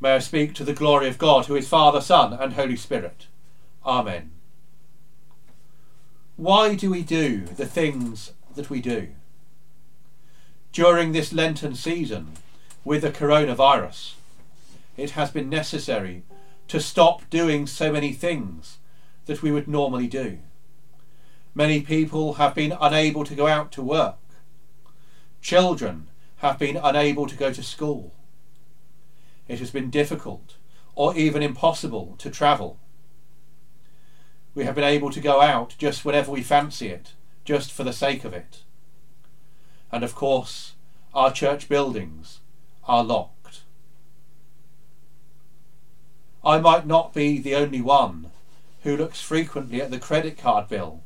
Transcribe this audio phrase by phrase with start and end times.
[0.00, 3.26] May I speak to the glory of God, who is Father, Son, and Holy Spirit.
[3.84, 4.30] Amen.
[6.36, 9.08] Why do we do the things that we do?
[10.72, 12.34] During this Lenten season,
[12.84, 14.14] with the coronavirus,
[14.96, 16.22] it has been necessary
[16.68, 18.78] to stop doing so many things
[19.26, 20.38] that we would normally do.
[21.54, 24.16] Many people have been unable to go out to work.
[25.42, 28.12] Children have been unable to go to school.
[29.48, 30.56] It has been difficult
[30.94, 32.78] or even impossible to travel.
[34.54, 37.12] We have been able to go out just whenever we fancy it,
[37.44, 38.62] just for the sake of it.
[39.90, 40.74] And of course,
[41.14, 42.40] our church buildings
[42.86, 43.62] are locked.
[46.44, 48.30] I might not be the only one
[48.82, 51.02] who looks frequently at the credit card bill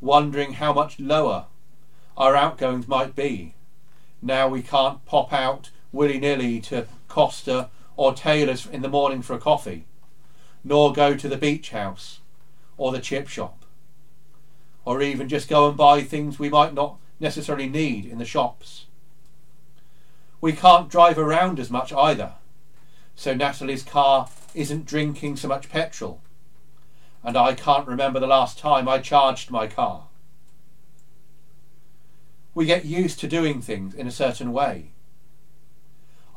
[0.00, 1.46] wondering how much lower
[2.16, 3.54] our outgoings might be.
[4.20, 9.34] Now we can't pop out willy nilly to Costa or tailors in the morning for
[9.34, 9.86] a coffee,
[10.62, 12.20] nor go to the beach house
[12.76, 13.64] or the chip shop,
[14.84, 18.86] or even just go and buy things we might not necessarily need in the shops.
[20.40, 22.34] We can't drive around as much either,
[23.14, 26.20] so Natalie's car isn't drinking so much petrol
[27.24, 30.08] and I can't remember the last time I charged my car.
[32.54, 34.90] We get used to doing things in a certain way.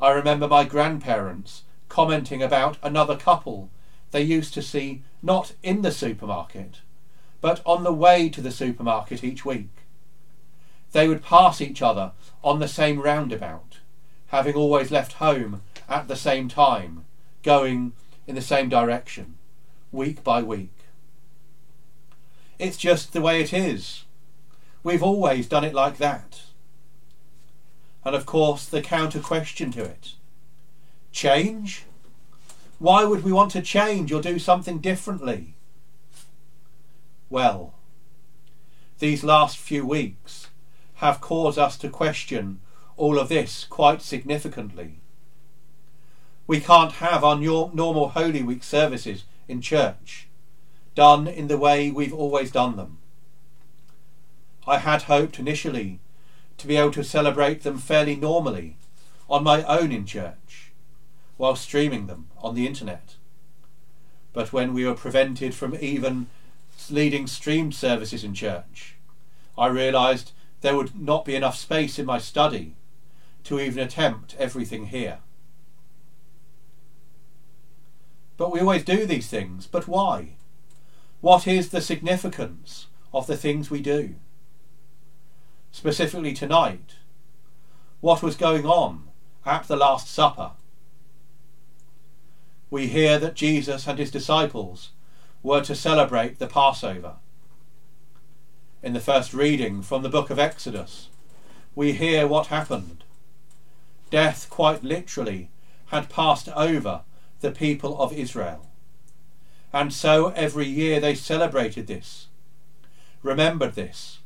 [0.00, 3.70] I remember my grandparents commenting about another couple
[4.10, 6.80] they used to see not in the supermarket,
[7.40, 9.70] but on the way to the supermarket each week.
[10.92, 13.78] They would pass each other on the same roundabout,
[14.28, 17.04] having always left home at the same time,
[17.42, 17.92] going
[18.26, 19.34] in the same direction,
[19.92, 20.72] week by week.
[22.58, 24.04] It's just the way it is.
[24.82, 26.42] We've always done it like that.
[28.08, 30.14] And of course, the counter question to it
[31.12, 31.84] change?
[32.78, 35.56] Why would we want to change or do something differently?
[37.28, 37.74] Well,
[38.98, 40.48] these last few weeks
[40.94, 42.60] have caused us to question
[42.96, 45.00] all of this quite significantly.
[46.46, 50.28] We can't have our normal Holy Week services in church
[50.94, 53.00] done in the way we've always done them.
[54.66, 56.00] I had hoped initially
[56.58, 58.76] to be able to celebrate them fairly normally
[59.30, 60.72] on my own in church,
[61.36, 63.14] while streaming them on the internet.
[64.32, 66.26] But when we were prevented from even
[66.90, 68.96] leading streamed services in church,
[69.56, 72.74] I realised there would not be enough space in my study
[73.44, 75.18] to even attempt everything here.
[78.36, 80.36] But we always do these things, but why?
[81.20, 84.14] What is the significance of the things we do?
[85.80, 86.96] Specifically tonight,
[88.00, 89.04] what was going on
[89.46, 90.50] at the Last Supper?
[92.68, 94.90] We hear that Jesus and his disciples
[95.40, 97.18] were to celebrate the Passover.
[98.82, 101.10] In the first reading from the book of Exodus,
[101.76, 103.04] we hear what happened.
[104.10, 105.48] Death, quite literally,
[105.92, 107.02] had passed over
[107.40, 108.66] the people of Israel.
[109.72, 112.26] And so every year they celebrated this,
[113.22, 114.18] remembered this,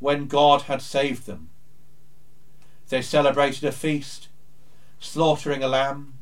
[0.00, 1.50] when God had saved them.
[2.88, 4.28] They celebrated a feast,
[4.98, 6.14] slaughtering a lamb,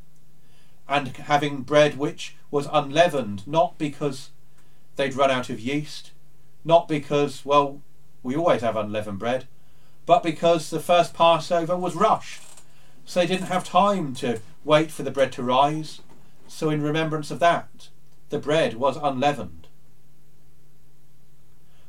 [0.87, 4.31] and having bread which was unleavened, not because
[4.97, 6.11] they'd run out of yeast,
[6.65, 7.81] not because, well,
[8.23, 9.47] we always have unleavened bread,
[10.05, 12.43] but because the first Passover was rushed.
[13.05, 16.01] So they didn't have time to wait for the bread to rise.
[16.47, 17.89] So, in remembrance of that,
[18.31, 19.67] the bread was unleavened.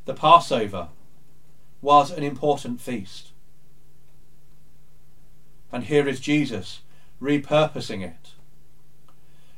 [0.06, 0.90] The Passover
[1.82, 3.30] was an important feast.
[5.72, 6.82] And here is Jesus
[7.22, 8.34] repurposing it.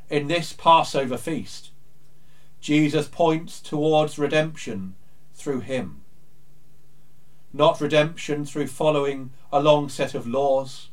[0.10, 1.70] In this Passover feast,
[2.60, 4.96] Jesus points towards redemption
[5.34, 6.02] through him.
[7.54, 10.90] Not redemption through following a long set of laws,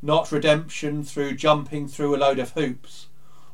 [0.00, 3.08] not redemption through jumping through a load of hoops,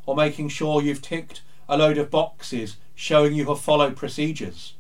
[0.06, 4.75] or making sure you've ticked a load of boxes showing you have followed procedures.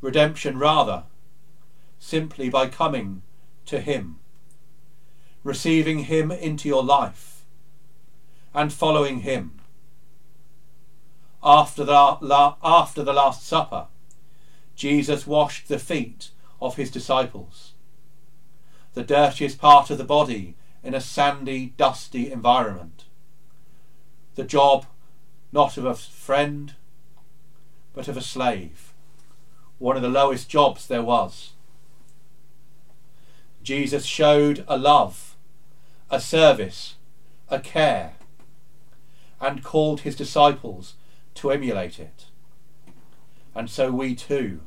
[0.00, 1.04] Redemption, rather,
[1.98, 3.22] simply by coming
[3.66, 4.18] to Him,
[5.44, 7.44] receiving Him into your life,
[8.54, 9.60] and following Him.
[11.42, 13.86] After the, after the Last Supper,
[14.74, 16.30] Jesus washed the feet
[16.60, 17.72] of His disciples.
[18.94, 23.04] The dirtiest part of the body in a sandy, dusty environment.
[24.34, 24.86] The job
[25.52, 26.74] not of a friend,
[27.92, 28.89] but of a slave,
[29.80, 31.54] one of the lowest jobs there was.
[33.64, 35.36] Jesus showed a love,
[36.08, 36.94] a service
[37.50, 38.14] a care
[39.40, 40.94] and called his disciples
[41.34, 42.26] to emulate it.
[43.54, 44.60] And so we too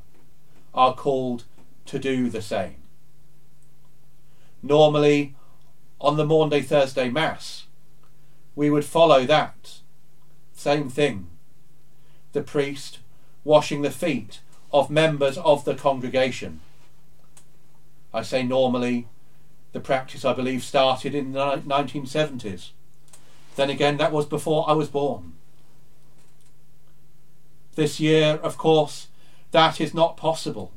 [0.74, 1.46] are called
[1.86, 2.76] to do the same.
[4.62, 5.36] Normally,
[6.02, 7.68] on the Maundy Thursday Mass,
[8.56, 9.80] we would follow that
[10.52, 11.28] same thing.
[12.34, 13.00] The priest
[13.44, 14.40] washing the feet
[14.74, 16.60] of members of the congregation.
[18.14, 19.08] I say normally,
[19.72, 22.70] the practice I believe started in the 1970s.
[23.56, 25.34] Then again, that was before I was born.
[27.76, 29.08] This year, of course,
[29.52, 30.72] that is not possible.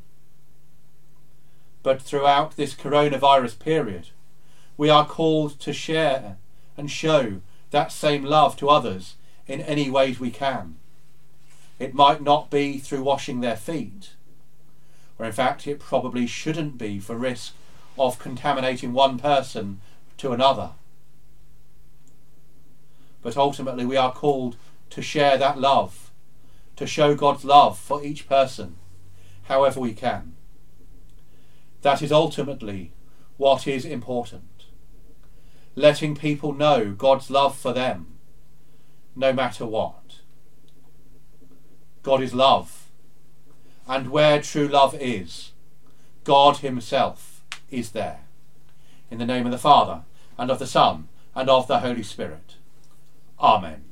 [1.82, 4.08] But throughout this coronavirus period,
[4.76, 6.36] we are called to share
[6.76, 7.40] and show
[7.70, 9.14] that same love to others
[9.46, 10.76] in any ways we can.
[11.78, 14.10] It might not be through washing their feet,
[15.18, 17.54] or in fact it probably shouldn't be for risk
[17.98, 19.80] of contaminating one person
[20.18, 20.70] to another.
[23.22, 24.56] But ultimately we are called
[24.90, 26.10] to share that love,
[26.76, 28.76] to show God's love for each person,
[29.44, 30.34] however we can.
[31.82, 32.92] That is ultimately
[33.36, 34.64] what is important.
[35.74, 38.18] Letting people know God's love for them,
[39.14, 40.20] no matter what.
[42.06, 42.84] God is love.
[43.88, 45.50] And where true love is,
[46.22, 48.20] God Himself is there.
[49.10, 50.02] In the name of the Father,
[50.38, 52.54] and of the Son, and of the Holy Spirit.
[53.40, 53.85] Amen.